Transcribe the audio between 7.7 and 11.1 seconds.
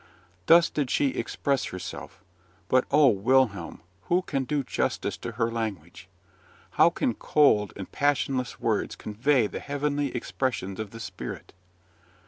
and passionless words convey the heavenly expressions of the